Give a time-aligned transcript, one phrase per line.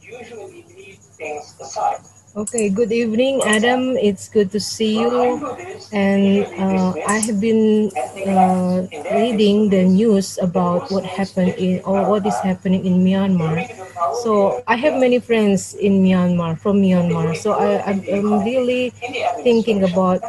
[0.00, 2.00] usually leave things aside.
[2.36, 3.98] Okay, good evening, Adam.
[3.98, 5.42] It's good to see you.
[5.90, 7.90] And uh, I have been
[8.22, 13.66] uh, reading the news about what happened in or what is happening in Myanmar.
[14.22, 17.36] So I have many friends in Myanmar from Myanmar.
[17.36, 18.00] So I, I'm
[18.44, 18.90] really
[19.42, 20.22] thinking about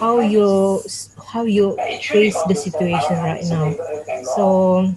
[0.00, 0.82] how you
[1.26, 3.74] how you face the situation right now.
[4.36, 4.92] So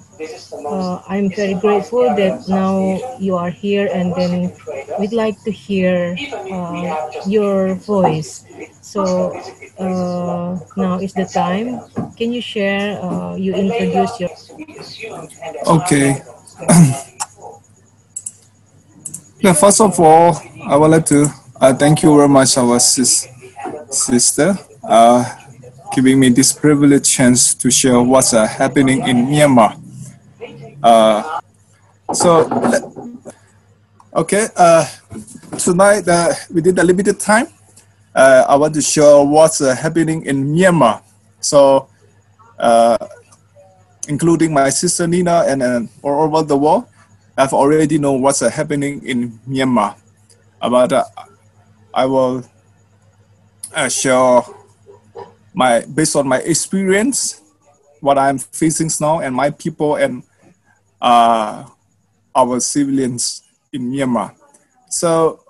[0.67, 4.53] uh, I'm very grateful that now you are here, and then
[4.99, 6.17] we'd like to hear
[6.51, 8.45] uh, your voice.
[8.81, 9.33] So
[9.79, 11.81] uh, now is the time.
[12.17, 12.99] Can you share?
[13.01, 14.31] Uh, you introduce your.
[15.65, 16.21] Okay.
[19.39, 21.27] yeah, first of all, I would like to
[21.59, 23.27] uh, thank you very much, our sis,
[23.89, 25.25] sister, uh,
[25.93, 29.79] giving me this privileged chance to share what's uh, happening in Myanmar.
[30.83, 31.41] Uh,
[32.13, 32.49] so,
[34.15, 34.85] okay, uh,
[35.57, 37.47] tonight uh, did a limited time,
[38.15, 41.01] I want to show what's happening in Myanmar.
[41.39, 41.89] So,
[44.07, 46.85] including my sister Nina and uh, all over the world,
[47.37, 49.95] I've already know what's happening in Myanmar.
[50.59, 51.03] But uh,
[51.93, 52.43] I will
[53.75, 54.41] uh, share
[55.53, 57.41] my based on my experience,
[58.01, 60.23] what I'm facing now, and my people and
[60.99, 61.65] uh,
[62.35, 64.33] our civilians in Myanmar.
[64.89, 65.43] So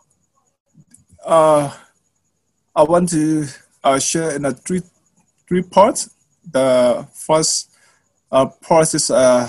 [1.26, 1.74] uh,
[2.76, 3.48] I want to
[3.84, 4.82] uh, share in a three
[5.48, 6.10] three parts.
[6.52, 7.72] The first
[8.30, 9.48] uh, part is uh,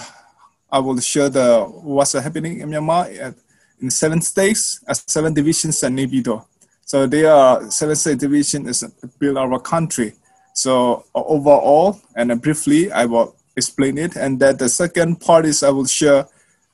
[0.71, 3.35] I will share the what's happening in Myanmar at,
[3.81, 6.45] in seven states, uh, seven divisions and Naypyidaw.
[6.85, 8.83] So there are seven state division is
[9.19, 10.15] build our country.
[10.55, 14.17] So overall and briefly, I will explain it.
[14.17, 16.27] And then the second part is I will share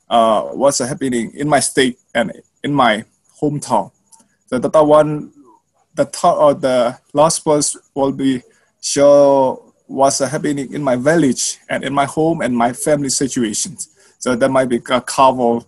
[0.09, 3.05] uh, what's happening in my state and in my
[3.41, 3.91] hometown.
[4.47, 5.33] So third one,
[5.95, 8.43] the third or the last part will be
[8.81, 13.89] show what's happening in my village and in my home and my family situations.
[14.19, 15.61] So that might be a cover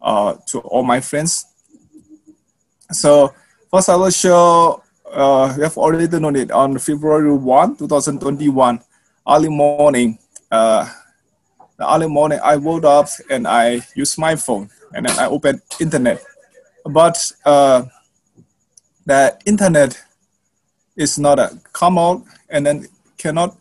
[0.00, 1.46] uh, to all my friends.
[2.92, 3.34] So
[3.70, 8.80] first I will show, uh, we have already known it on February 1, 2021,
[9.28, 10.18] early morning.
[10.50, 10.90] Uh,
[11.76, 15.60] the early morning I woke up and I used my phone and then I opened
[15.78, 16.24] internet.
[16.84, 17.84] But uh,
[19.04, 20.00] the internet
[20.96, 22.86] is not a come out and then
[23.18, 23.56] cannot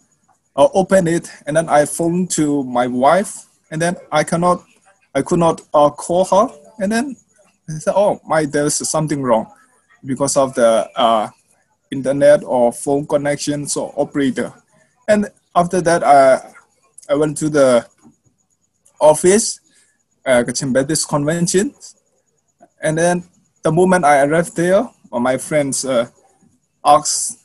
[0.56, 4.64] uh, open it and then I phone to my wife and then I cannot
[5.14, 7.16] I could not uh, call her and then
[7.70, 9.52] I said oh my there's something wrong
[10.06, 11.30] because of the uh,
[11.92, 14.54] internet or phone connection so operator.
[15.08, 16.54] And after that I
[17.10, 17.86] I went to the
[19.00, 19.60] office
[20.26, 21.74] uh, Kachin Baptist Convention.
[22.82, 23.24] And then
[23.64, 26.08] the moment I arrived there my friends uh,
[26.86, 27.40] asked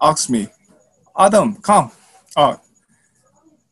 [0.00, 0.48] asked me
[1.18, 1.90] Adam come
[2.36, 2.56] uh,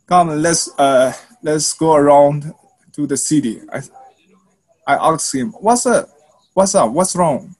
[0.06, 1.12] come let's uh,
[1.42, 2.52] let's go around
[2.92, 3.60] to the city.
[3.72, 3.82] I,
[4.86, 6.08] I asked him, what's up?
[6.54, 6.90] What's up?
[6.90, 7.54] What's wrong?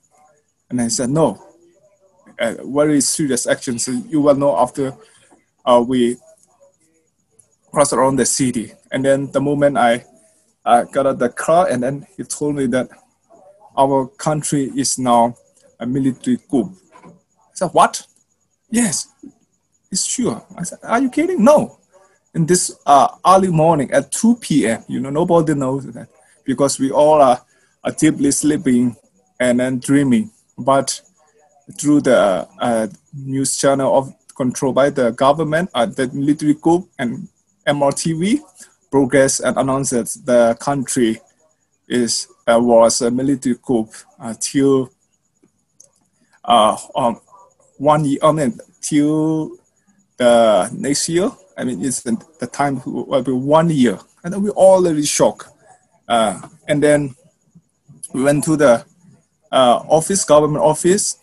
[0.68, 1.40] And he said, no,
[2.38, 3.78] uh, very serious action.
[3.78, 4.94] So you will know after
[5.64, 6.16] uh, we
[7.70, 8.72] cross around the city.
[8.90, 10.04] And then the moment I
[10.64, 12.88] uh, got out the car, and then he told me that
[13.78, 15.36] our country is now
[15.78, 16.74] a military coup.
[17.04, 17.10] I
[17.54, 18.06] said, what?
[18.70, 19.08] Yes,
[19.90, 20.44] it's sure.
[20.56, 21.42] I said, are you kidding?
[21.44, 21.80] No
[22.34, 24.84] in this uh, early morning at 2 p.m.
[24.88, 26.08] You know, nobody knows that
[26.44, 27.40] because we all are,
[27.84, 28.96] are deeply sleeping
[29.38, 30.30] and then dreaming.
[30.56, 31.00] But
[31.78, 37.28] through the uh, news channel of controlled by the government, uh, the military coup and
[37.66, 38.40] MRTV
[38.90, 41.20] progress and announced that the country
[41.88, 44.90] is uh, was a military coup until
[46.44, 47.20] uh, um,
[47.76, 49.52] one year, I mean, till
[50.20, 52.16] the next year I mean, it's the,
[52.50, 55.48] time will be one year, and then we all really shocked.
[56.08, 57.14] Uh, and then
[58.14, 58.82] we went to the
[59.52, 61.18] uh, office, government office,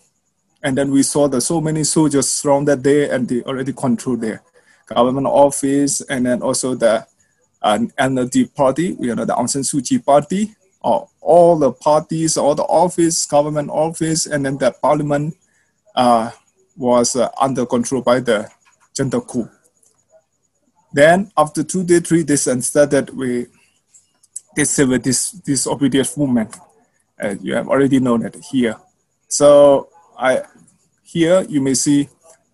[0.62, 4.44] and then we saw that so many soldiers surrounded there, and they already control their
[4.86, 7.04] government office, and then also the
[7.63, 7.80] uh,
[8.56, 12.63] party, you know, the Aung San Suu Kyi party, or all the parties, all the
[12.63, 15.36] office, government office, and then the parliament
[15.95, 16.30] uh,
[16.75, 18.48] was uh, under control by the
[18.98, 19.50] junta coup.
[20.94, 23.48] Then after two days, three days, and started we
[24.56, 26.56] discovered this this obedience movement.
[27.22, 28.76] Uh, you have already known it here.
[29.28, 30.42] So I
[31.04, 32.10] here you may see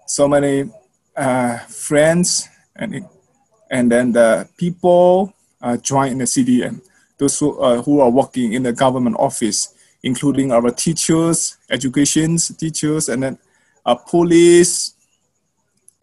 [0.06, 0.69] so many
[1.16, 3.06] uh, friends and
[3.69, 6.81] and then the people uh, join in the CDM.
[7.18, 9.74] those who, uh, who are working in the government office,
[10.04, 13.38] including our teachers, education teachers, and then
[13.86, 14.93] uh, police,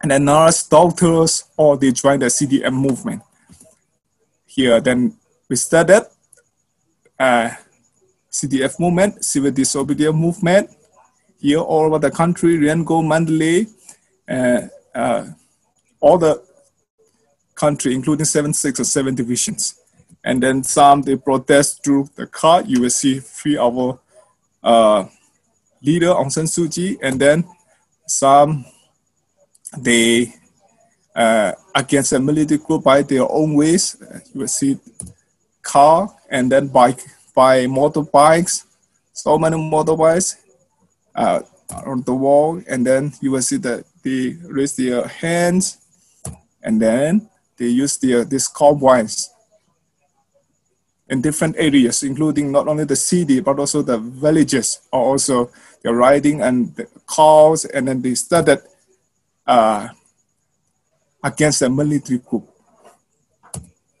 [0.01, 3.21] and then nurse, doctors, all they join the CDM movement.
[4.45, 5.15] Here, then
[5.47, 6.05] we started
[7.19, 7.51] uh,
[8.31, 10.69] CDM movement, civil disobedience movement.
[11.39, 13.67] Here, all over the country, Riango, Mandalay,
[14.27, 14.67] uh,
[14.97, 15.27] uh,
[15.99, 16.43] all the
[17.55, 19.79] country, including seven, six, or seven divisions.
[20.23, 22.63] And then some they protest through the car.
[22.63, 23.99] You will see three of our
[24.63, 25.05] uh,
[25.81, 27.43] leader Aung San Suu Kyi, and then
[28.07, 28.65] some
[29.77, 30.33] they
[31.15, 33.97] uh, against a military group by their own ways.
[34.33, 34.79] You will see
[35.61, 37.03] car and then bike
[37.35, 38.65] by motorbikes,
[39.13, 40.35] so many motorbikes
[41.15, 41.41] uh,
[41.85, 45.77] on the wall, and then you will see that they raise their hands,
[46.63, 49.29] and then they use their these cowboys
[51.09, 55.51] in different areas, including not only the city but also the villages, are also
[55.83, 58.61] they're riding and the cars, and then they started
[59.45, 59.87] uh,
[61.23, 62.47] against the military coup.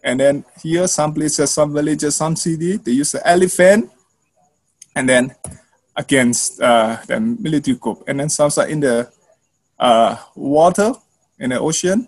[0.03, 3.91] And then here, some places, some villages, some city, they use the elephant,
[4.95, 5.35] and then
[5.95, 8.03] against uh, the military coup.
[8.07, 9.11] And then some are in the
[9.77, 10.93] uh, water,
[11.39, 12.07] in the ocean.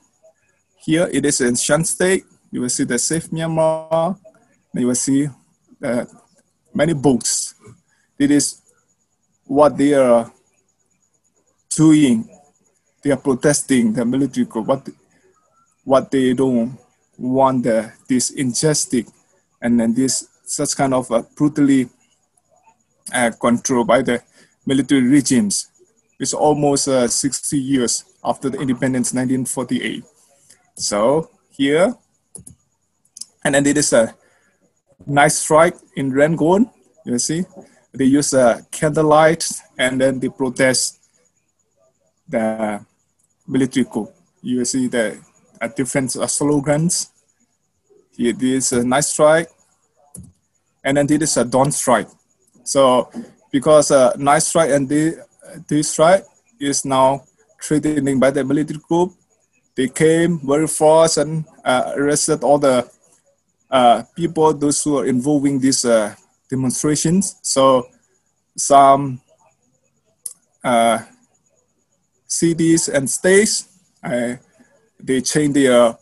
[0.78, 2.26] Here it is in Shan State.
[2.52, 4.18] You will see the Safe Myanmar.
[4.74, 5.28] You will see
[5.84, 6.06] uh,
[6.74, 7.56] many boats.
[8.18, 8.62] It is
[9.46, 10.32] what they are
[11.76, 12.30] doing.
[13.04, 14.62] They are protesting the military coup.
[14.62, 14.88] What,
[15.84, 16.78] what they don't
[17.18, 19.12] want the, this injustice
[19.62, 21.90] and then this such kind of uh, brutally
[23.14, 24.22] uh, control by the
[24.66, 25.70] military regimes.
[26.20, 30.04] It's almost uh, 60 years after the independence, 1948.
[30.76, 31.96] So here,
[33.44, 34.16] and then it is a
[35.06, 36.70] nice strike in Rangoon.
[37.06, 37.44] You see,
[37.94, 39.48] they use a candlelight
[39.78, 41.00] and then they protest
[42.28, 42.86] the
[43.48, 44.10] military coup.
[44.42, 45.20] You will see the
[45.60, 47.10] uh, different uh, slogans.
[48.16, 49.50] Here, this is a nice strike,
[50.84, 52.08] and then this is a dawn strike.
[52.64, 53.10] So
[53.52, 55.16] because uh, nice strike and this,
[55.68, 56.26] this strike
[56.60, 57.24] is now
[57.62, 59.14] threatening by the military group,
[59.76, 62.90] they came very fast and uh, arrested all the
[63.72, 66.14] uh, people, those who are involving these uh,
[66.50, 67.36] demonstrations.
[67.42, 67.88] So
[68.56, 69.22] some
[70.64, 71.00] uh,
[72.34, 73.70] cities and states,
[75.00, 75.98] they change their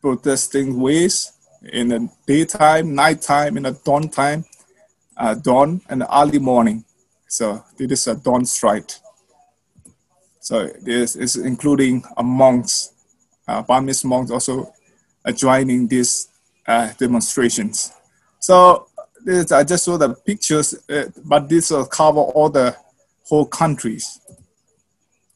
[0.00, 1.32] protesting ways
[1.72, 4.44] in the daytime, nighttime, in the dawn time,
[5.16, 6.84] uh, dawn and early morning.
[7.28, 8.90] So this is a dawn strike.
[10.40, 12.92] So this is including monks,
[13.46, 14.72] uh, Burmese monks also
[15.34, 16.28] joining these
[16.66, 17.92] uh, demonstrations.
[18.38, 18.86] So
[19.24, 22.74] this, I just saw the pictures, uh, but this will cover all the
[23.28, 24.19] whole countries.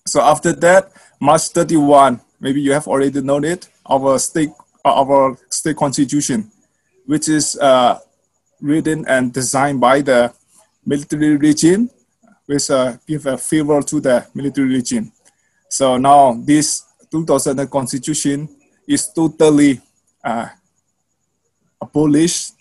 [0.07, 4.51] So after that, March 31, maybe you have already known it, our state,
[4.85, 6.51] uh, our state constitution,
[7.07, 7.99] which is uh,
[8.61, 10.31] written and designed by the
[10.85, 11.89] military regime,
[12.45, 15.11] which uh, give a favor to the military regime.
[15.71, 18.49] So now this 2000 constitution
[18.87, 19.81] is totally
[20.23, 20.49] uh,
[21.81, 22.53] abolished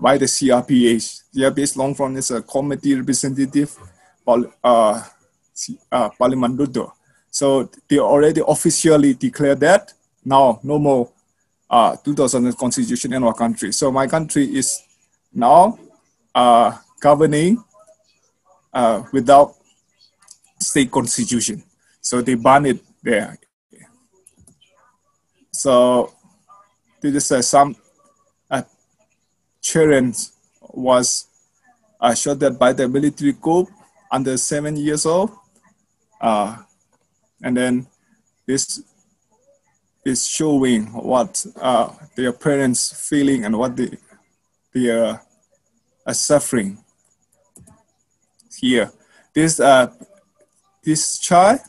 [0.00, 1.22] by the CRPH.
[1.36, 3.78] CRPH long form is a committee representative
[4.26, 5.02] uh,
[5.92, 6.08] uh.
[7.30, 9.92] So they already officially declared that
[10.24, 11.10] now no more
[11.70, 13.72] uh, 2000 constitution in our country.
[13.72, 14.82] So my country is
[15.32, 15.78] now
[16.34, 17.62] uh, governing
[18.72, 19.54] uh, without
[20.58, 21.62] state constitution.
[22.00, 23.38] So they ban it there.
[25.52, 26.12] So
[27.00, 27.76] this is uh, some
[28.50, 28.62] uh,
[29.60, 30.14] children
[30.60, 31.26] was
[32.14, 33.68] shot dead by the military coup
[34.10, 35.30] under seven years old.
[36.20, 36.56] Uh,
[37.42, 37.86] and then
[38.46, 38.82] this
[40.04, 43.90] is showing what uh, their parents feeling and what they,
[44.74, 45.20] they are,
[46.06, 46.78] are suffering
[48.58, 48.90] here.
[49.34, 49.92] This, uh,
[50.82, 51.60] this child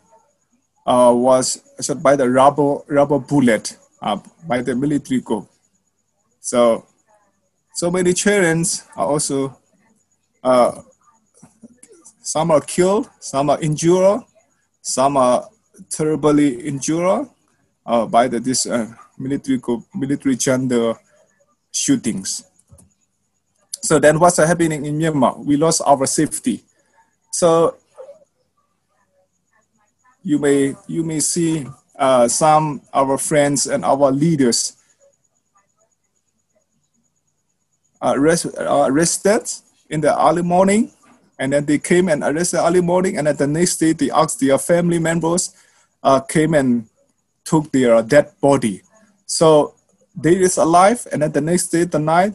[0.86, 4.18] uh, was shot by the rubber, rubber bullet uh,
[4.48, 5.48] by the military coup.
[6.40, 6.86] So,
[7.74, 8.66] so many children
[8.96, 9.58] are also,
[10.44, 10.82] uh,
[12.22, 14.22] some are killed, some are injured,
[14.82, 15.48] some are
[15.90, 17.28] terribly injured
[17.86, 19.60] uh, by the, this uh, military
[19.94, 20.98] military junta
[21.72, 22.44] shootings.
[23.84, 25.44] So then what's happening in Myanmar?
[25.44, 26.64] We lost our safety.
[27.32, 27.78] So
[30.24, 31.66] you may you may see
[31.98, 34.78] uh, some our friends and our leaders
[38.02, 39.50] arrest, arrested
[39.90, 40.92] in the early morning,
[41.42, 44.40] and then they came and arrested early morning, and then the next day they asked
[44.40, 45.56] their family members
[46.04, 46.86] uh, came and
[47.44, 48.84] took their dead body.
[49.26, 49.74] So
[50.16, 52.34] they is alive, and then the next day, the night,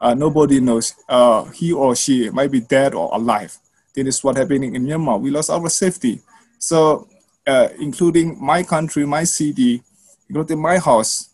[0.00, 3.56] uh, nobody knows uh, he or she might be dead or alive.
[3.94, 5.20] This is what happening in Myanmar.
[5.20, 6.20] We lost our safety.
[6.58, 7.06] So,
[7.46, 9.82] uh, including my country, my city,
[10.28, 11.30] including my house,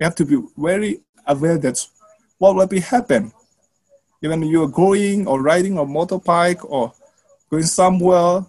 [0.00, 1.78] you have to be very aware that
[2.38, 3.32] what will be happen.
[4.22, 6.92] Even you are going or riding a motorbike or
[7.50, 8.44] going somewhere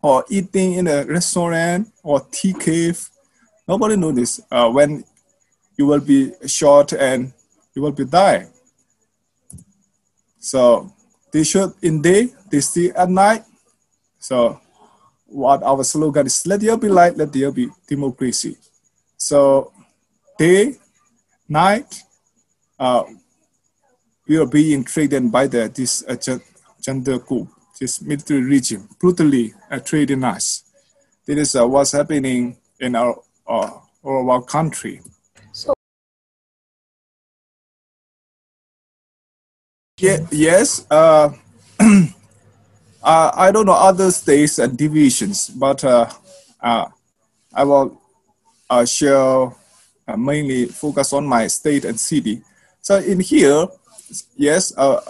[0.00, 3.08] or eating in a restaurant or tea cave,
[3.68, 4.40] nobody knows this.
[4.50, 5.04] Uh, when
[5.76, 7.32] you will be shot and
[7.74, 8.48] you will be die.
[10.38, 10.92] So
[11.32, 13.44] they shoot in day, they see at night.
[14.18, 14.60] So
[15.26, 18.56] what our slogan is, let there be light, let there be democracy.
[19.16, 19.72] So
[20.38, 20.76] day,
[21.48, 22.02] night,
[22.78, 23.04] uh,
[24.28, 26.16] we are being threatened by the, this uh,
[26.80, 27.48] junta coup,
[27.80, 30.64] this military regime, brutally uh, trading us.
[31.26, 33.70] This is uh, what's happening in our, uh,
[34.04, 35.00] our country.
[39.98, 40.84] Yeah, yes.
[40.90, 41.30] Uh,
[41.78, 46.10] uh, I don't know other states and divisions, but uh,
[46.60, 46.86] uh,
[47.54, 48.00] I will
[48.68, 49.52] uh, share
[50.08, 52.42] uh, mainly focus on my state and city.
[52.80, 53.68] So in here,
[54.36, 55.00] yes, uh,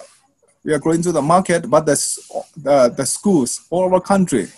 [0.65, 1.97] we are going to the market, but the,
[2.57, 4.49] the, the schools all over country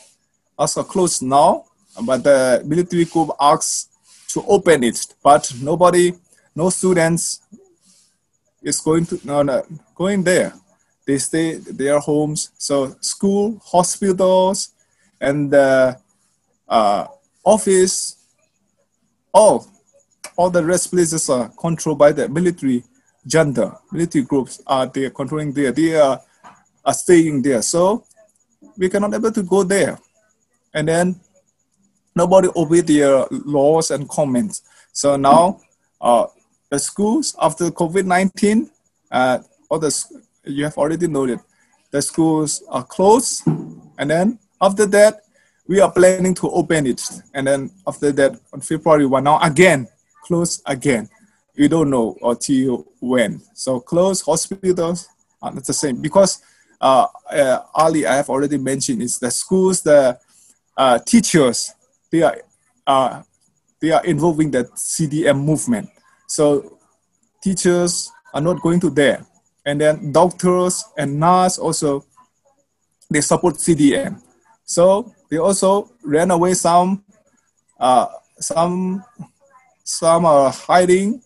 [0.58, 1.64] are closed now,
[2.04, 3.88] but the military coup asks
[4.28, 6.12] to open it, but nobody,
[6.54, 7.40] no students
[8.62, 9.62] is going to no, no,
[9.94, 10.52] going there.
[11.06, 12.50] They stay their homes.
[12.56, 14.70] So school, hospitals,
[15.20, 15.98] and the
[16.68, 17.06] uh,
[17.44, 18.16] office,
[19.32, 19.66] all
[20.36, 22.82] all the rest places are controlled by the military
[23.26, 23.78] junta.
[23.92, 25.72] Military groups are there controlling there.
[25.72, 26.20] They are,
[26.84, 27.62] are staying there.
[27.62, 28.04] So
[28.76, 29.98] we cannot able to go there.
[30.72, 31.20] And then
[32.14, 34.62] nobody obey their laws and comments.
[34.92, 35.60] So now
[36.00, 36.26] uh,
[36.70, 38.70] the schools after COVID-19,
[39.10, 39.38] uh,
[39.68, 40.04] all the,
[40.44, 41.40] you have already noted,
[41.90, 43.46] the schools are closed.
[43.98, 45.20] And then after that,
[45.66, 47.00] we are planning to open it.
[47.32, 49.88] And then after that, on February 1, now again,
[50.24, 51.08] close again.
[51.56, 53.40] We don't know until when.
[53.54, 55.08] So close hospitals
[55.40, 56.42] are not the same because
[56.80, 60.18] uh, uh, Ali, I have already mentioned, is the schools, the
[60.76, 61.72] uh, teachers,
[62.10, 62.36] they are,
[62.86, 63.22] uh,
[63.80, 65.88] they are involving the CDM movement.
[66.26, 66.78] So
[67.42, 69.24] teachers are not going to there.
[69.64, 72.04] And then doctors and nurses also,
[73.10, 74.20] they support CDM.
[74.66, 77.02] So they also ran away some,
[77.80, 78.08] uh,
[78.40, 79.02] some,
[79.84, 81.22] some are hiding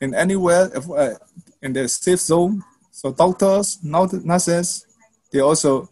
[0.00, 1.14] in anywhere uh,
[1.62, 2.64] in the safe zone.
[2.90, 4.86] So doctors, nurses,
[5.30, 5.88] they also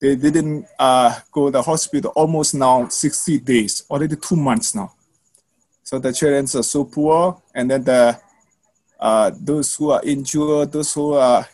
[0.00, 4.92] they didn't uh, go to the hospital almost now 60 days, already two months now.
[5.84, 8.18] So the children are so poor, and then the
[8.98, 11.46] uh, those who are injured, those who are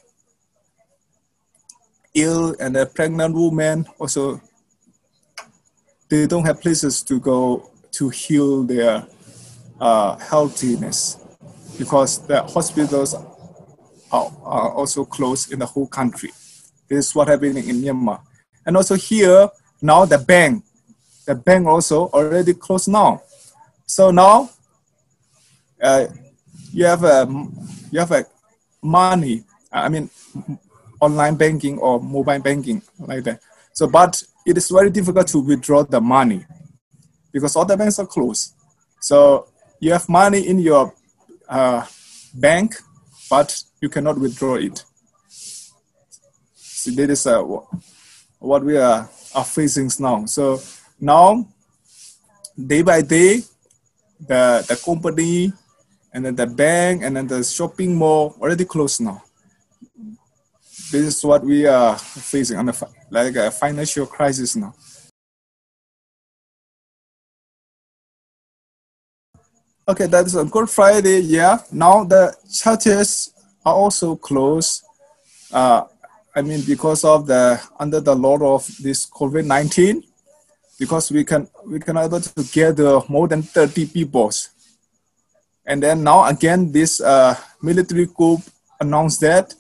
[2.15, 4.41] ill, and the pregnant women also
[6.09, 9.07] they don't have places to go to heal their
[9.79, 11.19] uh, healthiness
[11.79, 16.31] because the hospitals are, are also closed in the whole country.
[16.89, 18.21] This is what happening in Myanmar.
[18.67, 19.49] And also here,
[19.81, 20.65] now the bank,
[21.27, 23.23] the bank also already closed now.
[23.87, 24.51] So now
[25.81, 26.07] uh,
[26.73, 27.27] you have a
[27.91, 28.27] you have a
[28.83, 29.45] money.
[29.73, 30.11] I mean,
[31.01, 33.41] online banking or mobile banking like that.
[33.73, 36.45] So, but it is very difficult to withdraw the money
[37.33, 38.55] because all the banks are closed.
[39.01, 39.47] So
[39.81, 40.93] you have money in your
[41.49, 41.85] uh,
[42.35, 42.77] bank,
[43.31, 44.85] but you cannot withdraw it.
[46.55, 47.43] So that is uh,
[48.39, 50.27] what we are, are facing now.
[50.27, 50.61] So
[51.01, 51.47] now,
[52.57, 53.43] day by day,
[54.21, 55.53] the, the company
[56.13, 59.23] and then the bank and then the shopping mall already closed now.
[60.91, 64.75] This is what we are facing on the like a financial crisis now.
[69.89, 71.21] Okay, that is a Good Friday.
[71.21, 73.33] Yeah, now the churches
[73.65, 74.85] are also closed.
[75.51, 75.85] Uh,
[76.37, 80.03] I mean, because of the under the law of this COVID nineteen,
[80.79, 84.31] because we can we can able to gather more than 30 people
[85.67, 88.39] and then now again this uh, military coup
[88.81, 89.55] announced that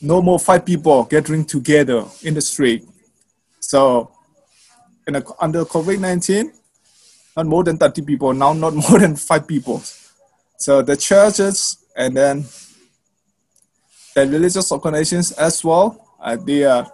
[0.00, 2.84] no more five people gathering together in the street
[3.60, 4.12] so
[5.06, 6.52] in a, under covid-19
[7.40, 9.82] not more than 30 people now not more than five people
[10.56, 12.44] so the churches and then
[14.14, 16.90] the religious organizations as well, uh, they are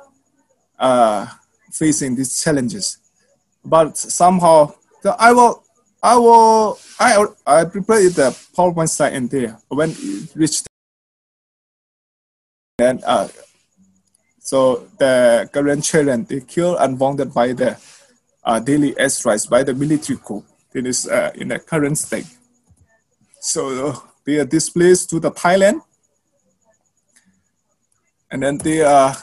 [0.79, 1.27] uh,
[1.73, 2.99] facing these challenges.
[3.65, 5.65] But somehow, the, I will,
[6.03, 10.67] I will, I, I prepared the PowerPoint slide in there when it reached.
[12.79, 13.29] And uh,
[14.39, 17.77] so the Karen children, they killed and wounded by the
[18.47, 20.45] uh, daily airstrikes by the military coup.
[20.73, 22.27] It is uh, in the Karen State.
[23.41, 25.81] So they are displaced to the Thailand,
[28.31, 29.17] and then they are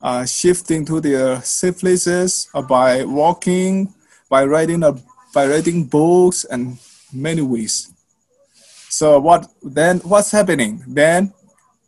[0.00, 3.94] uh, shifting to their safe places by walking,
[4.28, 4.92] by writing a,
[5.34, 6.78] by writing books, and
[7.12, 7.92] many ways.
[8.88, 9.98] So what then?
[10.00, 11.32] What's happening then?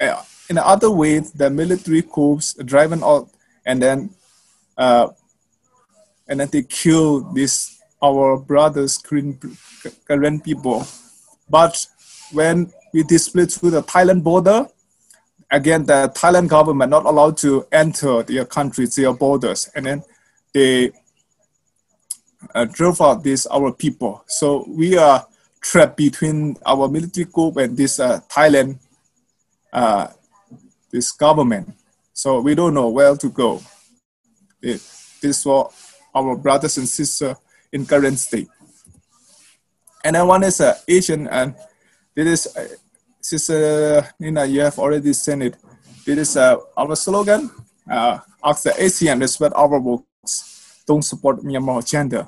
[0.00, 3.28] Uh, in the other way, the military coups driven out,
[3.66, 4.10] and then
[4.76, 5.08] uh,
[6.32, 10.86] and then they kill these our brothers Karen people.
[11.48, 11.86] But
[12.32, 14.66] when we display to the Thailand border,
[15.50, 20.02] again the Thailand government not allowed to enter their country, their borders, and then
[20.54, 20.92] they
[22.54, 24.24] uh, drove out these our people.
[24.26, 25.26] So we are
[25.60, 28.78] trapped between our military group and this uh, Thailand,
[29.70, 30.08] uh,
[30.90, 31.74] this government.
[32.14, 33.60] So we don't know where to go.
[34.62, 34.80] It,
[35.20, 35.81] this was
[36.14, 37.36] our brothers and sisters
[37.72, 38.48] in Karen State.
[40.04, 41.54] And then one is uh, ASEAN, and
[42.14, 42.68] this is uh,
[43.20, 45.56] Sister Nina, you have already seen it.
[46.04, 47.50] This is uh, our slogan.
[47.88, 50.82] Uh, ask the ASEAN respect our works.
[50.86, 52.26] Don't support Myanmar junta.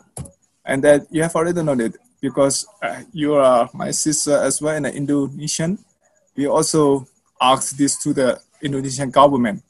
[0.65, 4.77] And that you have already known it because uh, you are my sister as well
[4.77, 5.79] in the Indonesian.
[6.37, 7.07] We also
[7.41, 9.63] asked this to the Indonesian government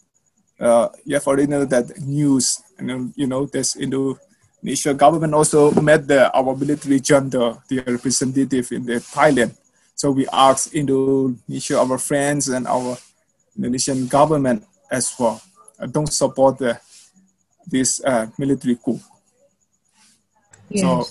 [0.61, 5.71] uh, you have already know that news, and then, you know, this Indonesian government also
[5.81, 9.57] met the our military junta, the representative in the Thailand.
[9.95, 12.99] So we asked Indonesia, our friends, and our
[13.57, 15.40] Indonesian government as well,
[15.79, 16.81] uh, don't support the,
[17.66, 19.01] this uh, military coup.
[20.68, 20.83] Yes.
[20.83, 21.07] So,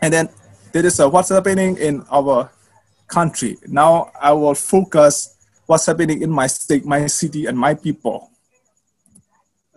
[0.00, 0.28] and then
[0.72, 2.50] there is uh, what's happening in our
[3.08, 3.56] country.
[3.66, 5.34] Now I will focus
[5.66, 8.30] what's happening in my state, my city, and my people.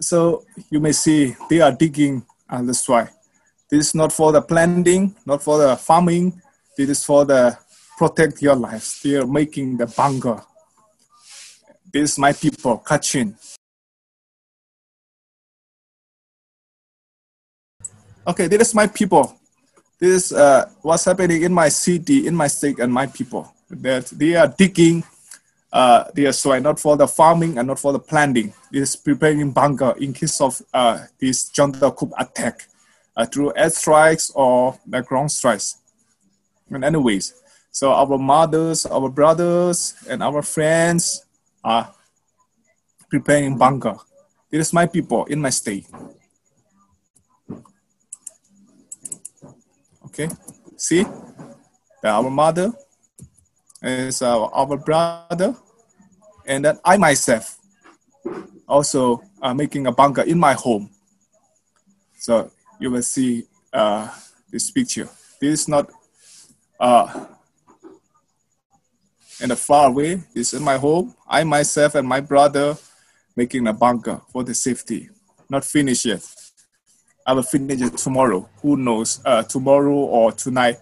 [0.01, 3.09] So you may see they are digging, and that's why.
[3.69, 6.41] This is not for the planting, not for the farming.
[6.77, 7.57] This is for the
[7.97, 9.01] protect your lives.
[9.03, 10.41] They are making the bunker.
[11.91, 13.35] This is my people, Kachin.
[18.25, 19.37] Okay, this is my people.
[19.99, 23.53] This is uh, what's happening in my city, in my state, and my people.
[23.69, 25.03] That they are digging
[25.71, 28.53] uh, the soil, not for the farming and not for the planting.
[28.71, 32.67] It is preparing bunker in case of uh, this coup attack
[33.15, 35.77] uh, through airstrikes or the ground strikes.
[36.69, 37.33] And anyways,
[37.71, 41.25] so our mothers, our brothers, and our friends
[41.63, 41.93] are
[43.09, 43.97] preparing bunker.
[44.49, 45.85] This is my people in my state.
[50.05, 50.29] Okay,
[50.75, 51.05] see,
[52.03, 52.73] our mother,
[53.81, 55.55] is uh, our brother,
[56.45, 57.57] and then I myself
[58.67, 60.89] also uh, making a bunker in my home.
[62.17, 64.09] So you will see uh,
[64.51, 65.09] this picture.
[65.39, 65.89] This is not
[66.79, 67.25] uh,
[69.41, 70.15] in a far away.
[70.33, 71.15] This is in my home.
[71.27, 72.77] I myself and my brother
[73.35, 75.09] making a bunker for the safety.
[75.49, 76.25] Not finished yet.
[77.25, 78.49] I will finish it tomorrow.
[78.61, 79.21] Who knows?
[79.23, 80.77] Uh, tomorrow or tonight.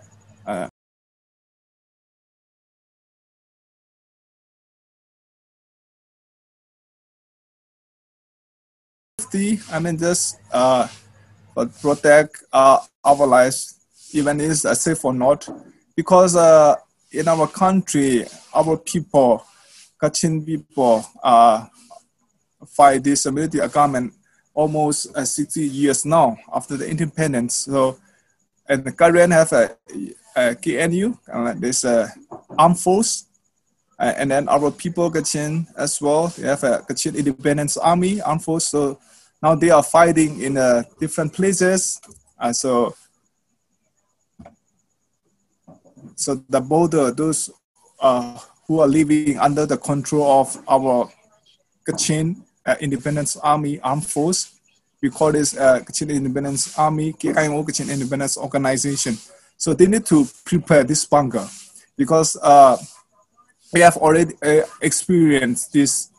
[0.45, 0.67] Uh,
[9.37, 9.63] safety.
[9.71, 10.87] I mean, just uh,
[11.81, 13.75] protect uh, our lives,
[14.13, 15.47] even is uh, safe or not,
[15.95, 16.75] because uh,
[17.11, 19.45] in our country, our people,
[20.01, 21.65] Kachin people, uh,
[22.67, 24.13] fight this military government
[24.53, 27.55] almost uh, 60 years now after the independence.
[27.55, 27.97] So,
[28.67, 29.75] and the Karen have a,
[30.35, 32.09] a KNU, uh, this uh,
[32.57, 33.25] armed force,
[33.99, 36.27] uh, and then our people Kachin as well.
[36.27, 38.67] They have a Kachin Independence Army armed force.
[38.67, 38.99] So
[39.41, 42.01] now they are fighting in uh, different places.
[42.39, 42.95] Uh, so,
[46.15, 47.49] so the border, those
[47.99, 51.09] uh, who are living under the control of our
[51.87, 54.59] Kachin uh, Independence Army Armed Force,
[55.01, 59.17] we call this uh, Kachin Independence Army, KIMO Kachin Independence Organization.
[59.55, 61.47] So they need to prepare this bunker
[61.95, 62.77] because uh,
[63.73, 66.09] we have already uh, experienced this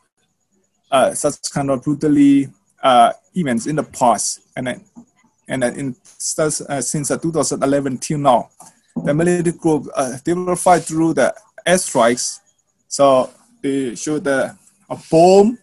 [0.91, 2.49] uh, such kind of brutally
[2.81, 4.83] uh, events in the past, and then,
[5.47, 5.95] and then in,
[6.37, 8.49] uh, since uh, 2011 till now.
[9.03, 11.33] the military group, uh, they will fight through the
[11.65, 12.39] airstrikes.
[12.87, 13.29] So
[13.61, 14.57] they shoot the
[14.89, 15.57] a bomb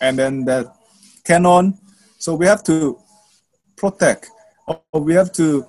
[0.00, 0.72] and then the
[1.24, 1.78] cannon.
[2.18, 2.98] So we have to
[3.76, 4.30] protect
[4.66, 5.66] or we have to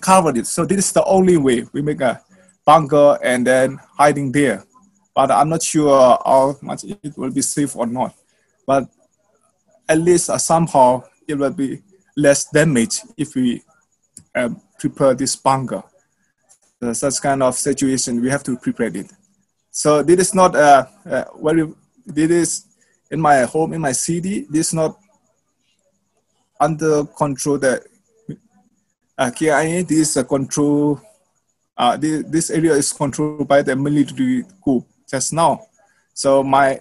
[0.00, 0.46] cover it.
[0.46, 2.20] So this is the only way we make a
[2.64, 4.64] bunker and then hiding there.
[5.14, 8.14] But I'm not sure how much it will be safe or not.
[8.66, 8.88] But
[9.88, 11.82] at least uh, somehow it will be
[12.16, 13.62] less damage if we
[14.34, 15.82] uh, prepare this bunker.
[16.80, 19.10] So such kind of situation, we have to prepare it.
[19.70, 21.72] So this is not uh, uh, very,
[22.06, 22.66] this is
[23.10, 24.98] in my home, in my city, this is not
[26.60, 27.82] under control that
[29.16, 31.00] uh, KIA, this uh, control,
[31.76, 35.60] uh, this, this area is controlled by the military group just now.
[36.14, 36.80] So my,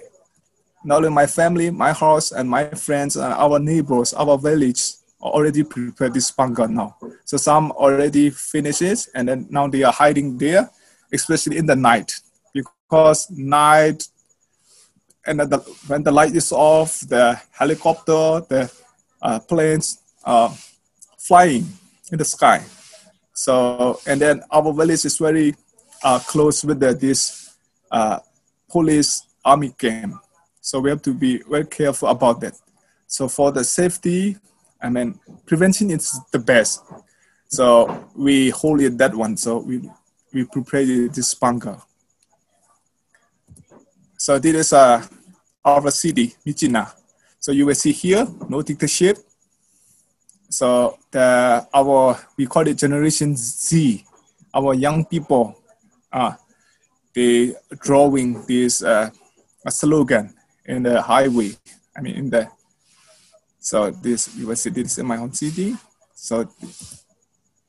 [0.88, 5.62] not only my family, my house, and my friends, and our neighbors, our village already
[5.64, 6.96] prepared this bunker now.
[7.26, 10.70] So some already finished it, and then now they are hiding there,
[11.12, 12.14] especially in the night,
[12.54, 14.08] because night
[15.26, 18.72] and the, when the light is off, the helicopter, the
[19.22, 20.54] uh, planes are
[21.18, 21.68] flying
[22.14, 22.64] in the sky.
[23.34, 25.54] So, and then our village is very
[26.02, 27.56] uh, close with the, this
[27.92, 28.20] uh,
[28.70, 30.16] police army camp.
[30.68, 32.52] So we have to be very careful about that.
[33.08, 34.36] So for the safety,
[34.82, 36.84] I mean, prevention is the best.
[37.48, 39.38] So we hold it that one.
[39.38, 39.90] So we,
[40.34, 41.82] we prepare this bunker.
[44.18, 45.08] So this is uh,
[45.64, 46.92] our city, Myitkyina.
[47.40, 49.20] So you will see here, no dictatorship.
[50.50, 54.04] So the our we call it Generation Z,
[54.54, 55.58] our young people,
[56.12, 56.34] uh,
[57.16, 59.10] they drawing this uh,
[59.66, 60.34] a slogan
[60.68, 61.52] in the highway.
[61.96, 62.50] I mean in the
[63.60, 65.76] so this you will see this in my home city.
[66.14, 66.48] So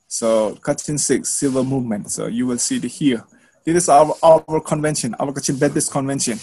[0.07, 2.11] so Kachin Six Civil Movement.
[2.11, 3.23] So you will see it here.
[3.63, 6.39] This is our, our convention, our Kachin Baptist Convention.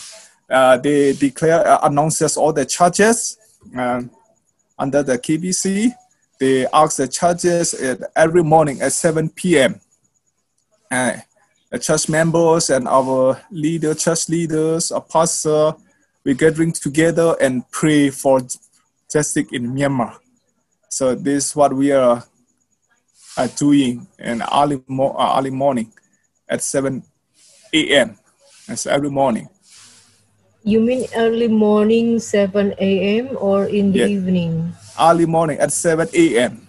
[0.48, 3.36] Uh, they declare, uh, announces all the charges
[3.76, 4.10] um,
[4.78, 5.92] under the KBC.
[6.38, 9.80] They ask the charges at, every morning at 7 p.m.
[10.88, 11.16] Uh,
[11.70, 15.00] the church members and our leader, church leaders, a
[16.26, 18.40] pastor, we gathering together and pray for
[19.10, 20.16] justice in Myanmar.
[20.88, 22.22] So this is what we are,
[23.36, 25.92] are doing in early, mo- uh, early morning
[26.48, 27.02] at 7
[27.74, 28.18] a.m.
[28.66, 29.48] That's every morning.
[30.64, 33.36] You mean early morning, 7 a.m.
[33.40, 34.72] or in the evening?
[34.98, 36.66] Early morning at 7 a.m.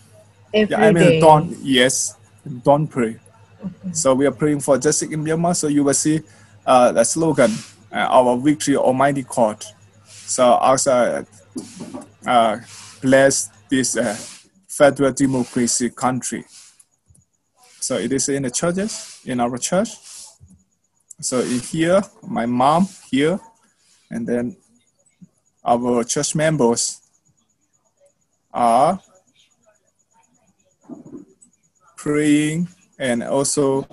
[0.53, 1.19] Every Yeah, I mean day.
[1.19, 1.55] dawn.
[1.63, 2.15] Yes,
[2.63, 3.19] dawn pray.
[3.93, 5.55] So we are praying for justice in Myanmar.
[5.55, 6.21] So you will see
[6.65, 7.51] uh, the slogan,
[7.91, 9.63] "Our victory, Almighty God."
[10.05, 11.25] So also
[12.25, 12.57] uh,
[13.01, 14.15] bless this uh,
[14.67, 16.45] federal democracy country.
[17.79, 19.89] So it is in the churches, in our church.
[21.21, 23.39] So in here, my mom here,
[24.11, 24.57] and then
[25.65, 27.01] our church members
[28.53, 28.99] are
[31.95, 32.67] praying
[32.99, 33.87] and also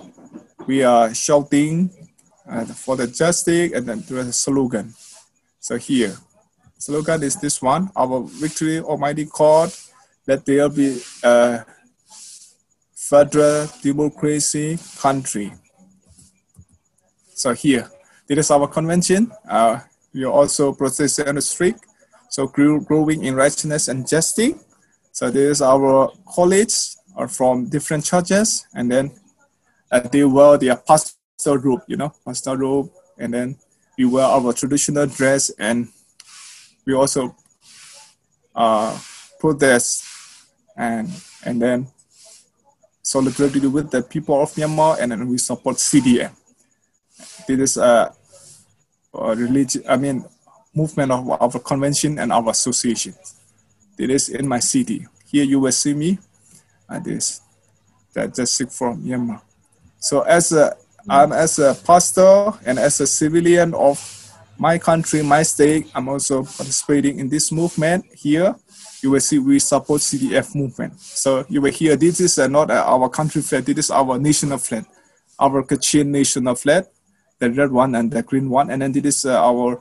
[0.67, 1.91] we are shouting
[2.49, 4.93] uh, for the justice and then the slogan.
[5.59, 6.15] So here,
[6.77, 9.73] slogan is this one: Our victory, Almighty God.
[10.27, 11.63] Let there be a
[12.95, 15.53] federal democracy country.
[17.33, 17.89] So here,
[18.27, 19.31] this is our convention.
[19.47, 19.79] Uh,
[20.13, 21.75] we are also processing on the street.
[22.29, 24.53] So grow- growing in righteousness and justice.
[25.11, 26.73] So this is our college
[27.15, 29.11] are from different churches, and then
[29.91, 30.75] uh, they wear their
[31.37, 33.57] pastor robe, you know, master robe, and then
[33.97, 35.87] we wear our traditional dress, and
[36.85, 37.35] we also
[38.55, 38.97] uh,
[39.59, 40.03] this,
[40.75, 41.09] and
[41.43, 41.87] and then
[43.03, 46.31] solidarity with the people of Myanmar, and then we support CDM.
[47.47, 48.11] This is a,
[49.13, 50.25] a religion, I mean,
[50.73, 53.13] movement of our convention and our association.
[53.95, 55.05] This is in my city.
[55.27, 56.17] Here you will see me
[56.89, 57.41] and this
[58.13, 59.41] that just sick from Myanmar.
[59.99, 60.75] So as a
[61.07, 63.99] I'm as a pastor and as a civilian of
[64.57, 68.55] my country, my state, I'm also participating in this movement here.
[69.03, 70.99] You will see we support CDM movement.
[70.99, 74.85] So you will hear this is not our country flag, this is our national flag,
[75.39, 76.85] our Kachin national flag,
[77.37, 79.79] the red one and the green one, and then this is uh, our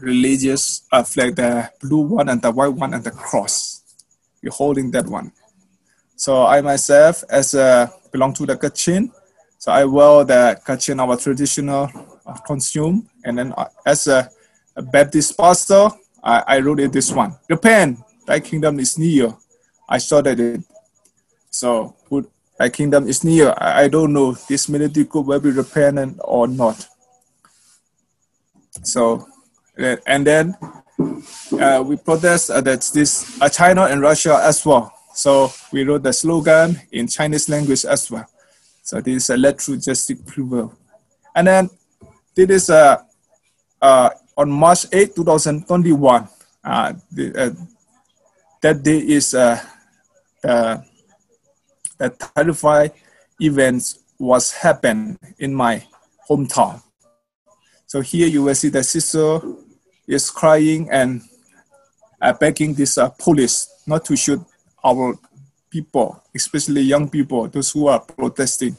[0.00, 3.82] religious uh, flag, the blue one and the white one and the cross.
[4.40, 5.32] We're holding that one.
[6.14, 9.10] So I myself, as a belong to the Kachin,
[9.66, 11.90] so I wear the Kachin our traditional
[12.24, 14.30] uh, costume, and then uh, as a,
[14.76, 15.88] a Baptist pastor,
[16.22, 19.34] I, I wrote it this one: Japan, Thy kingdom is near.
[19.88, 20.60] I started it.
[21.50, 23.52] So put my kingdom is near.
[23.58, 26.86] I, I don't know this military coup will be repentant or not.
[28.84, 29.26] So,
[29.76, 30.56] and then
[31.58, 34.92] uh, we protest uh, that this uh, China and Russia as well.
[35.12, 38.28] So we wrote the slogan in Chinese language as well.
[38.86, 40.72] So this is a true justice prevail.
[41.34, 41.70] And then
[42.36, 43.02] this is uh,
[43.82, 46.28] uh, on March 8, 2021.
[46.62, 47.50] Uh, the, uh,
[48.62, 49.60] that day is uh,
[50.40, 50.84] the,
[51.98, 52.92] the terrifying
[53.40, 55.84] events was happened in my
[56.30, 56.80] hometown.
[57.86, 59.40] So here you will see the sister
[60.06, 61.22] is crying and
[62.22, 64.40] uh, begging this uh, police not to shoot
[64.84, 65.18] our
[65.70, 68.76] people, especially young people, those who are protesting.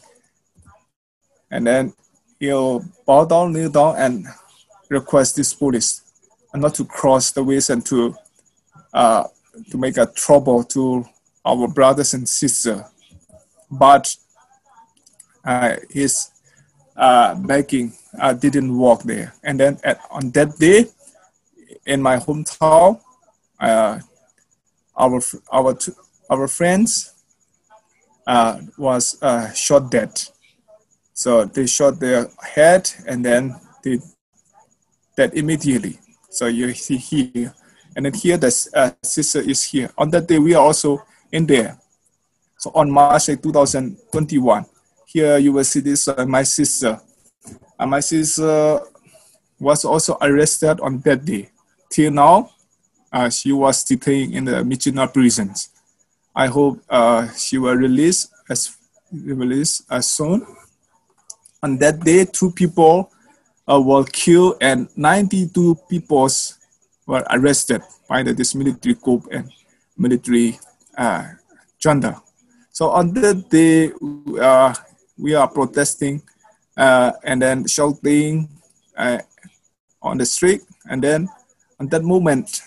[1.51, 1.93] And then
[2.39, 4.25] he'll bow down, kneel down, and
[4.89, 6.01] request this police
[6.61, 8.15] not to cross the ways and to
[8.93, 9.23] uh,
[9.71, 11.05] to make a trouble to
[11.45, 12.81] our brothers and sisters.
[13.69, 14.15] But
[15.43, 16.31] uh, his
[16.95, 19.33] uh, begging uh, didn't work there.
[19.43, 20.85] And then at, on that day,
[21.85, 23.01] in my hometown,
[23.59, 23.99] uh,
[24.95, 25.21] our
[25.51, 25.77] our
[26.29, 27.13] our friends
[28.25, 30.21] uh, was uh, shot dead.
[31.13, 33.99] So they shot their head and then they
[35.15, 35.99] dead immediately.
[36.29, 37.53] So you see here,
[37.95, 39.89] and then here the uh, sister is here.
[39.97, 41.79] On that day, we are also in there.
[42.59, 44.65] So on March 2021,
[45.07, 46.99] here you will see this uh, my sister.
[47.79, 48.81] And my sister
[49.59, 51.49] was also arrested on that day.
[51.89, 52.51] Till now,
[53.11, 55.69] uh, she was detained in the Myitkyina prisons.
[56.37, 58.77] I hope uh, she will release as
[59.11, 60.45] released as soon.
[61.63, 63.09] On that day, two people
[63.67, 66.29] uh, were killed and 92 people
[67.07, 69.51] were arrested by the, this military coup and
[69.97, 70.59] military
[70.95, 71.25] uh,
[71.79, 72.21] junta.
[72.69, 73.91] So on that day,
[74.39, 74.75] uh,
[75.17, 76.21] we are protesting
[76.77, 78.47] uh, and then shouting
[78.95, 79.17] uh,
[80.03, 80.61] on the street.
[80.87, 81.29] And then
[81.79, 82.61] on that moment,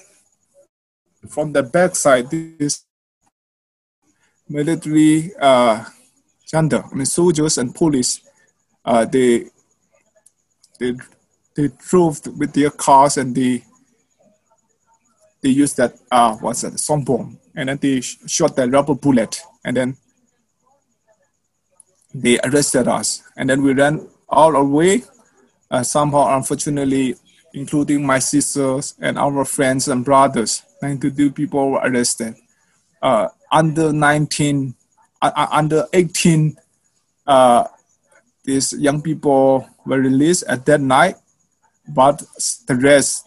[1.28, 2.84] from the backside, this
[4.50, 5.84] military uh,
[6.52, 8.20] junta, I mean soldiers and police,
[8.84, 9.46] uh, they
[10.78, 10.94] they
[11.54, 13.64] they drove with their cars and they
[15.42, 17.38] they used that uh what's that song bomb.
[17.54, 19.40] And then they shot the rubber bullet.
[19.64, 19.96] And then
[22.14, 23.22] they arrested us.
[23.36, 25.02] And then we ran all away
[25.70, 27.16] uh, somehow unfortunately
[27.52, 32.34] including my sisters and our friends and brothers 92 people were arrested.
[33.02, 34.74] Uh, under 19
[35.22, 36.56] uh, uh under 18
[37.26, 37.64] uh,
[38.44, 41.16] these young people were released at that night,
[41.86, 42.22] but
[42.66, 43.26] the rest,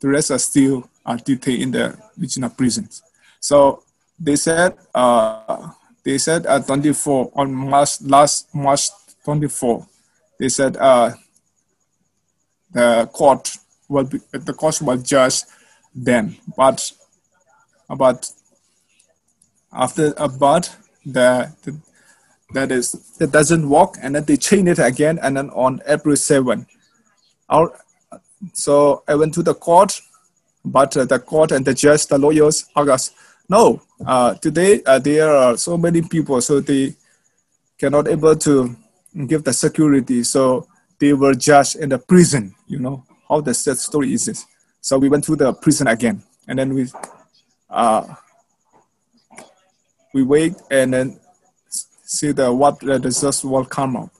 [0.00, 3.02] the rest are still are detained in the regional prisons.
[3.40, 3.82] So
[4.18, 5.70] they said, uh,
[6.04, 8.88] they said at 24 on March last March
[9.24, 9.86] 24,
[10.38, 11.12] they said uh,
[12.72, 13.56] the court
[13.88, 15.42] will be, the court will judge
[15.94, 16.92] them, but
[17.88, 18.32] but
[19.72, 20.70] after about
[21.04, 21.76] the, the
[22.52, 26.16] that is that doesn't work and then they change it again and then on april
[26.16, 26.66] 7
[27.48, 27.72] our,
[28.52, 30.00] so i went to the court
[30.64, 33.14] but uh, the court and the judge the lawyers asked
[33.48, 36.94] no uh, today uh, there are so many people so they
[37.80, 38.76] cannot able to
[39.26, 40.22] give the security.
[40.22, 44.44] So they were judged in the prison you know how the sad story is this.
[44.80, 46.88] So we went to the prison again and then we
[47.70, 48.04] uh,
[50.12, 51.20] we wait and then
[51.68, 54.10] see the what the results will come up.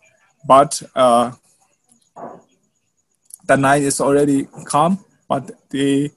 [0.46, 1.33] But uh,
[3.46, 6.11] the night is already come, but they,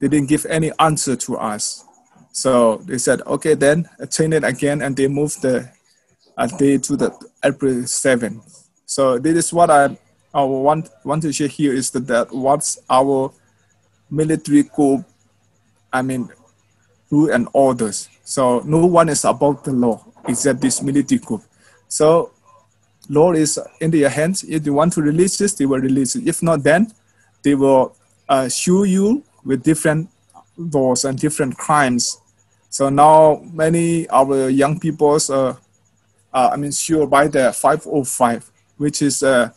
[0.00, 1.84] they didn't give any answer to us.
[2.32, 5.70] So they said, okay, then change it again, and they moved the
[6.38, 7.10] uh, day to the
[7.44, 8.40] April 7th.
[8.86, 9.96] So this is what I,
[10.32, 13.32] I want want to share here is that, that what's our
[14.10, 15.04] military coup,
[15.92, 16.30] I mean,
[17.12, 18.08] rule and orders.
[18.24, 21.42] So no one is above the law except this military group.
[21.86, 22.32] So
[23.08, 24.42] law is in their hands.
[24.44, 26.26] If they want to release this, they will release it.
[26.26, 26.92] If not, then
[27.42, 27.94] they will
[28.28, 30.08] uh, sue you with different
[30.56, 32.18] laws and different crimes.
[32.70, 35.54] So now many of our young people, uh,
[36.32, 39.50] uh, I mean, sure by the 505, which is uh,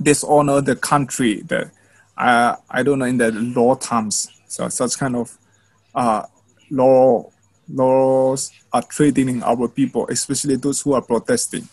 [0.00, 1.42] dishonor the country.
[1.42, 1.70] The
[2.16, 4.28] uh, I don't know in the law terms.
[4.46, 5.36] So such kind of
[5.94, 6.26] uh,
[6.70, 7.30] law
[7.68, 11.66] laws are threatening our people, especially those who are protesting.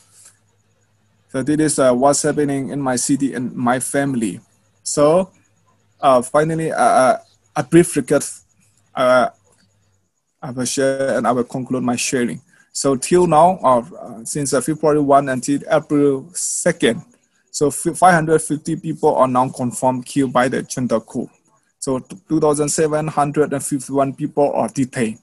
[1.30, 4.40] So this is uh, what's happening in my city and my family.
[4.84, 5.32] So
[6.00, 7.18] uh, finally, uh,
[7.56, 8.44] a brief recap.
[8.94, 9.30] Uh,
[10.42, 12.42] I will share and I will conclude my sharing.
[12.74, 17.06] So till now, uh, since uh, February 1 until April 2nd,
[17.52, 21.30] so 550 people are now confirmed killed by the junta coup.
[21.82, 25.20] So 2,751 people are detained.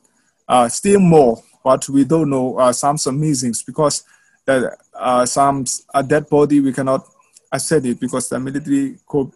[0.48, 4.02] Uh, still more, but we don't know uh, some missings because
[4.44, 7.06] the, uh, some a dead body we cannot
[7.52, 9.30] accept it because the military could.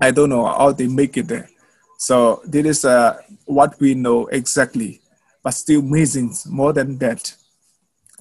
[0.00, 1.50] I don't know how they make it there.
[1.98, 5.02] So this is uh, what we know exactly,
[5.42, 7.34] but still missing more than that.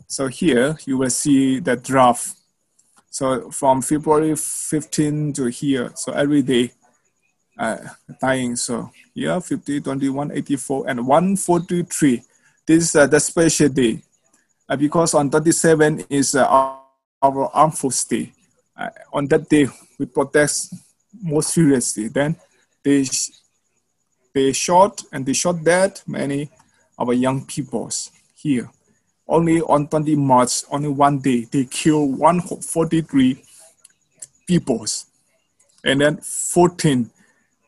[0.07, 2.33] So here you will see the draft.
[3.09, 6.73] So from February 15 to here, so every day
[7.57, 7.77] uh,
[8.21, 8.55] dying.
[8.55, 12.23] So yeah, 50, 21, 84, and 143.
[12.65, 14.01] This is uh, the special day
[14.67, 16.81] uh, because on 37 is uh, our,
[17.53, 18.31] armed force day.
[18.77, 20.73] Uh, on that day, we protest
[21.21, 22.07] more seriously.
[22.07, 22.35] Then
[22.83, 23.05] they
[24.33, 26.49] they shot and they shot dead many
[26.97, 28.69] of our young peoples here.
[29.27, 33.41] Only on 20 March, only one day, they killed 143
[34.45, 35.05] peoples.
[35.83, 37.09] And then 14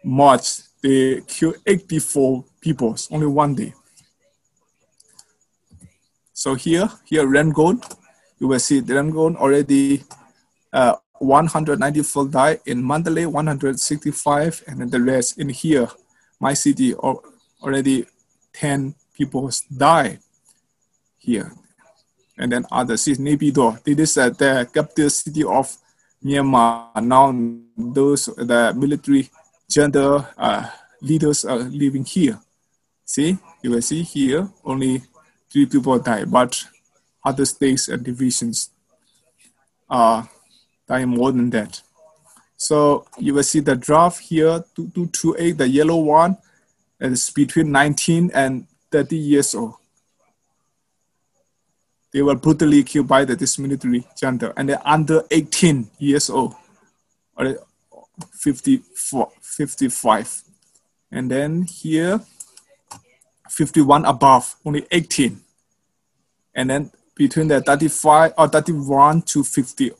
[0.07, 3.73] March, they killed 84 people, only one day.
[6.31, 7.81] So here, here Rangoon,
[8.39, 10.03] you will see Rangoon already
[10.71, 15.89] uh, 194 died in Mandalay, 165, and then the rest in here,
[16.39, 18.05] my city already
[18.53, 20.19] 10 people died
[21.17, 21.51] here.
[22.37, 25.75] And then other cities, Naypyidaw, this is uh, the capital city of
[26.23, 27.03] Myanmar.
[27.03, 27.33] Now
[27.75, 29.29] those, the military
[29.69, 32.39] junta leaders are living here.
[33.05, 35.01] See, you will see here, only
[35.51, 36.63] three people die, but
[37.23, 38.69] other states and divisions
[39.89, 40.29] are
[40.87, 41.81] dying more than that.
[42.57, 46.37] So you will see the draft here, 2228, the yellow one,
[46.99, 49.75] is between 19 and 30 years old.
[52.11, 56.55] They were brutally killed by the, this military and they're under 18 years old,
[58.31, 60.43] 54, 55.
[61.11, 62.21] And then here,
[63.49, 65.39] 51 above, only 18.
[66.55, 69.91] And then between the 35 or 31 to 50,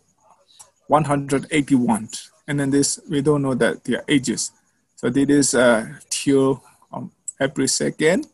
[0.88, 2.10] 181
[2.48, 4.52] and then this we don't know that their ages.
[4.96, 8.26] So this is uh, till um, April 2nd.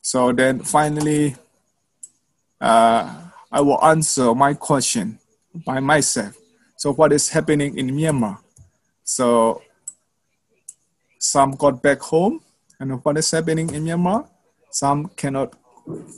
[0.00, 1.36] So then finally,
[2.60, 5.18] uh, I will answer my question
[5.66, 6.36] by myself.
[6.76, 8.38] So what is happening in Myanmar?
[9.04, 9.62] So
[11.18, 12.40] some got back home,
[12.80, 14.26] and what is happening in Myanmar?
[14.70, 15.54] Some cannot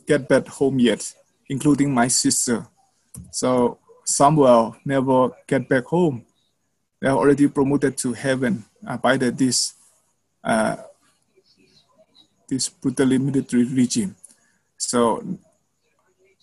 [0.07, 1.13] get back home yet,
[1.49, 2.67] including my sister.
[3.31, 6.25] So some will never get back home
[7.01, 9.75] they are already promoted to heaven uh, by the, this
[10.43, 10.77] uh,
[12.49, 14.15] this brutally military regime.
[14.77, 15.25] So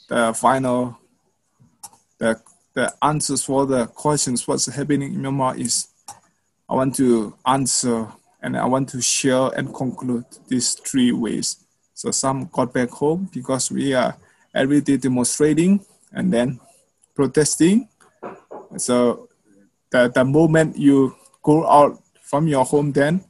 [0.07, 0.97] the final
[2.17, 2.39] the
[2.73, 5.87] the answers for the questions what's happening in Myanmar is
[6.69, 8.07] I want to answer
[8.41, 11.65] and I want to share and conclude these three ways.
[11.93, 14.17] So some got back home because we are
[14.53, 16.59] every day demonstrating and then
[17.15, 17.87] protesting.
[18.77, 19.29] So
[19.93, 23.23] the, the moment you go out from your home then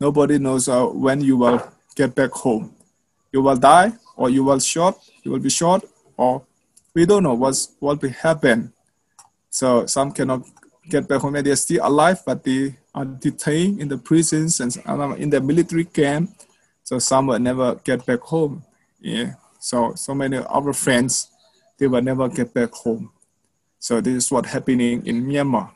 [0.00, 1.62] nobody knows uh, when you will
[1.94, 2.74] get back home
[3.32, 5.84] you will die or you will shot you will be shot
[6.16, 6.42] or
[6.94, 8.72] we don't know what's what will happen
[9.48, 10.42] so some cannot
[10.88, 14.76] get back home and they're still alive but they are detained in the prisons and
[15.18, 16.30] in the military camp.
[16.84, 18.64] So some will never get back home.
[19.00, 19.34] Yeah.
[19.60, 21.30] So so many of our friends
[21.78, 23.10] they will never get back home.
[23.78, 25.70] So this is what happening in myanmar.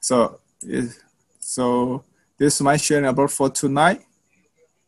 [0.00, 0.40] So,
[1.40, 2.04] so
[2.38, 4.02] this is my sharing about for tonight.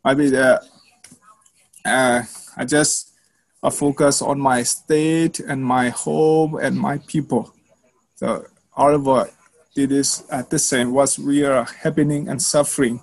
[0.05, 0.63] Maybe the,
[1.85, 2.23] uh,
[2.57, 3.13] I just
[3.63, 7.53] uh, focus on my state and my home and my people.
[8.17, 9.31] So, however,
[9.77, 13.01] it is at the same what we are happening and suffering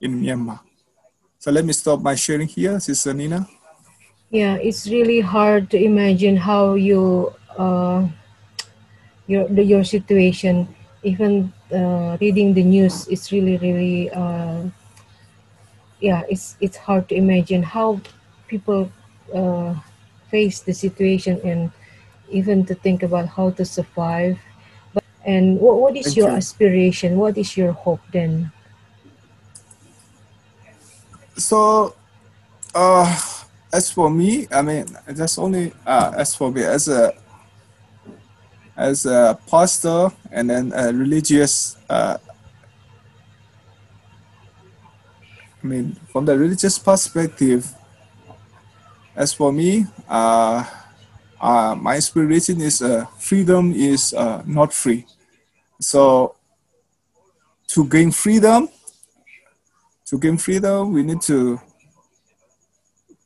[0.00, 0.60] in Myanmar.
[1.38, 3.48] So let me stop my sharing here, Sister Nina.
[4.30, 8.06] Yeah, it's really hard to imagine how you uh,
[9.28, 10.66] your your situation
[11.04, 14.64] even uh, reading the news it's really really uh,
[16.00, 18.00] yeah it's it's hard to imagine how
[18.48, 18.90] people
[19.34, 19.76] uh,
[20.32, 21.70] face the situation and
[22.30, 24.38] even to think about how to survive.
[24.94, 27.16] But, and what, what is your aspiration?
[27.18, 28.52] What is your hope then?
[31.36, 31.94] So
[32.74, 33.08] uh
[33.72, 37.12] as for me i mean that's only uh as for me as a
[38.76, 42.16] as a pastor and then a religious uh,
[45.62, 47.66] I mean, from the religious perspective,
[49.16, 50.62] as for me, uh,
[51.40, 55.06] uh, my inspiration is uh, freedom is uh, not free.
[55.80, 56.34] So
[57.68, 58.68] to gain freedom,
[60.06, 61.60] to gain freedom, we need to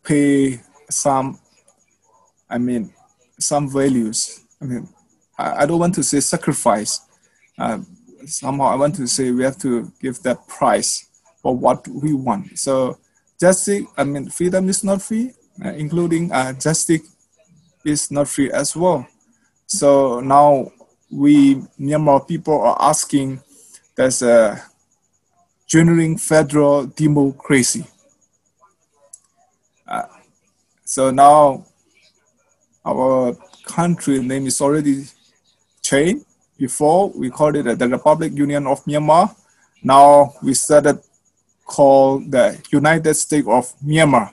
[0.04, 0.60] pay
[0.90, 1.38] some,
[2.50, 2.92] I mean,
[3.38, 4.40] some values.
[4.60, 4.88] I mean,
[5.38, 7.00] I, I don't want to say sacrifice.
[7.58, 7.78] Uh,
[8.26, 11.08] somehow I want to say we have to give that price
[11.40, 12.58] for what we want.
[12.58, 12.98] So
[13.40, 15.32] justice, I mean, freedom is not free,
[15.64, 17.02] uh, including uh, justice
[17.84, 19.06] is not free as well.
[19.66, 20.70] So now
[21.10, 23.40] we Myanmar people are asking
[23.94, 24.62] there's a
[25.66, 27.86] genuine federal democracy.
[29.86, 30.02] Uh,
[30.84, 31.64] so now
[32.84, 35.04] our country name is already
[35.82, 36.26] changed.
[36.58, 39.34] Before we called it the Republic Union of Myanmar.
[39.82, 41.00] Now we started
[41.64, 44.32] call the United States of Myanmar.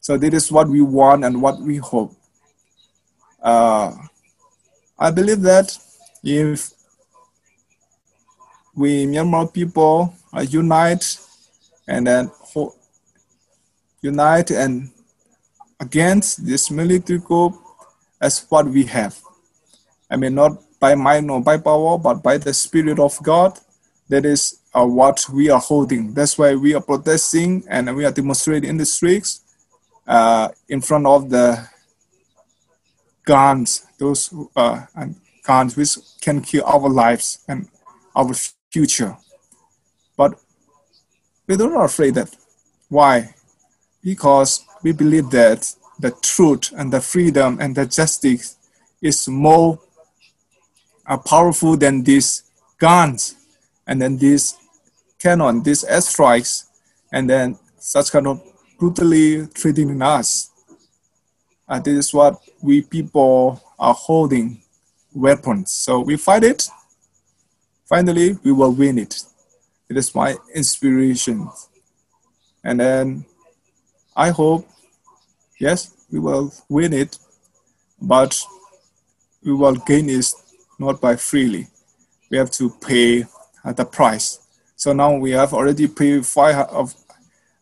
[0.00, 2.14] So this is what we want and what we hope.
[3.48, 3.96] Uh,
[4.98, 5.72] I believe that
[6.22, 6.70] if
[8.76, 11.16] we Myanmar people are unite
[11.88, 12.30] and then
[14.02, 14.90] unite and
[15.80, 17.56] against this military coup
[18.20, 19.16] as what we have.
[20.10, 23.58] I mean, not by might nor by power, but by the Spirit of God.
[24.10, 26.12] That is uh, what we are holding.
[26.12, 29.40] That's why we are protesting and we are demonstrating in the streets
[30.06, 31.66] uh, in front of the
[33.28, 34.86] guns, those uh,
[35.44, 37.68] guns which can kill our lives and
[38.16, 38.32] our
[38.72, 39.14] future.
[40.16, 40.40] But
[41.46, 42.34] we are not afraid that.
[42.88, 43.34] Why?
[44.02, 45.70] Because we believe that
[46.00, 48.56] the truth and the freedom and the justice
[49.02, 49.78] is more
[51.06, 52.44] uh, powerful than these
[52.78, 53.36] guns
[53.86, 54.54] and then these
[55.18, 56.64] cannon, these airstrikes,
[57.12, 58.40] and then such kind of
[58.78, 60.50] brutally treating us.
[61.68, 64.62] Uh, this is what we people are holding
[65.14, 65.72] weapons.
[65.72, 66.68] So we fight it.
[67.84, 69.22] Finally, we will win it.
[69.88, 71.48] It is my inspiration.
[72.62, 73.24] And then
[74.14, 74.68] I hope,
[75.58, 77.18] yes, we will win it,
[78.00, 78.38] but
[79.44, 80.26] we will gain it
[80.78, 81.68] not by freely.
[82.30, 83.24] We have to pay
[83.64, 84.40] at the price.
[84.76, 86.94] So now we have already paid five of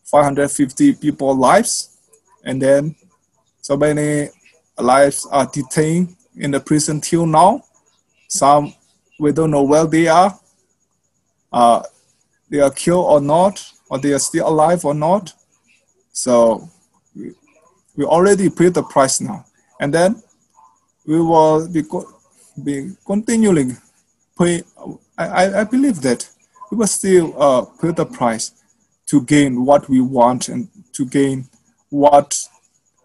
[0.05, 1.97] 550 people lives,
[2.45, 2.95] and then
[3.61, 4.31] so many
[4.79, 7.63] lives are detained in the prison till now.
[8.29, 8.75] Some
[9.19, 10.39] we don't know where they are.
[11.53, 11.83] Uh,
[12.51, 15.33] they are killed or not, or they are still alive or not.
[16.13, 16.69] So
[17.15, 17.33] we,
[17.97, 19.47] we already paid the price now,
[19.81, 20.23] and then
[21.07, 21.83] we will be
[22.63, 23.77] be continuing
[24.39, 24.63] pay.
[25.19, 26.29] I, I believe that
[26.71, 28.53] we will still uh, pay the price
[29.07, 31.49] to gain what we want and to gain
[31.89, 32.37] what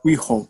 [0.03, 0.49] we hope.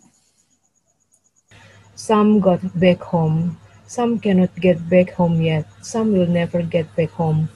[2.02, 3.62] Some got back home.
[3.86, 5.70] Some cannot get back home yet.
[5.86, 7.49] Some will never get back home.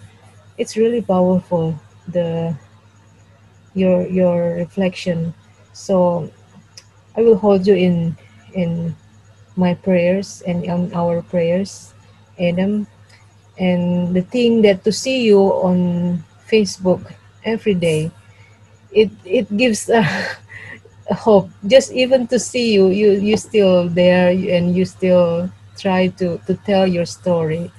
[0.57, 1.73] It's really powerful
[2.07, 2.53] the
[3.73, 5.33] your your reflection.
[5.73, 6.29] So
[7.17, 8.17] I will hold you in
[8.53, 8.95] in
[9.55, 11.93] my prayers and in our prayers,
[12.39, 12.87] Adam.
[13.57, 17.01] And the thing that to see you on Facebook
[17.43, 18.11] every day,
[18.91, 20.03] it it gives a,
[21.13, 21.49] hope.
[21.67, 26.53] Just even to see you, you you still there and you still try to to
[26.65, 27.71] tell your story.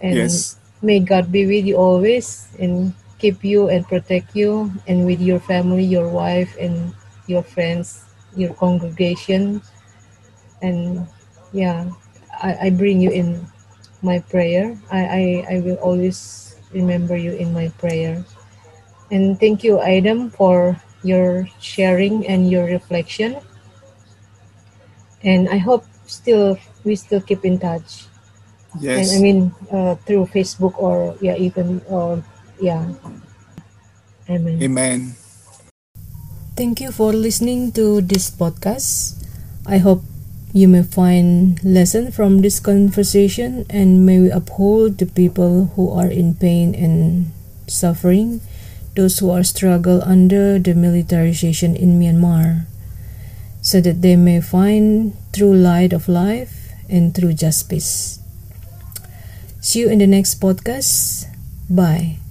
[0.00, 0.56] And Yes.
[0.82, 5.40] may God be with you always and keep you and protect you and with your
[5.40, 6.94] family, your wife and
[7.26, 8.04] your friends,
[8.36, 9.62] your congregation.
[10.62, 11.06] And
[11.52, 11.90] yeah,
[12.42, 13.46] I, I bring you in
[14.02, 14.76] my prayer.
[14.90, 15.22] I, I,
[15.56, 18.24] I will always remember you in my prayer.
[19.10, 23.36] And thank you, Adam, for your sharing and your reflection.
[25.22, 28.06] And I hope still we still keep in touch.
[28.80, 29.10] Yes.
[29.10, 29.38] And I mean
[29.70, 32.22] uh, through Facebook or yeah, even or
[32.60, 32.86] yeah.
[34.30, 34.62] Amen.
[34.62, 35.00] Amen.
[36.56, 39.18] Thank you for listening to this podcast.
[39.66, 40.04] I hope
[40.52, 46.12] you may find lesson from this conversation and may we uphold the people who are
[46.12, 47.32] in pain and
[47.66, 48.40] suffering,
[48.94, 52.66] those who are struggle under the militarization in Myanmar,
[53.60, 58.20] so that they may find true light of life and true justice.
[59.60, 61.26] See you in the next podcast.
[61.70, 62.21] Bye.